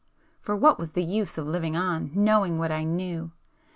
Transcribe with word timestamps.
For 0.41 0.55
what 0.55 0.79
was 0.79 0.93
the 0.93 1.03
use 1.03 1.37
of 1.37 1.45
living 1.45 1.77
on,—knowing 1.77 2.57
what 2.57 2.71
I 2.71 2.83
knew! 2.83 3.33